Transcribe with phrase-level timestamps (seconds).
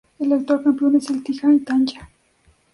[0.17, 2.01] El actual campeón es el Ittihad Tanger.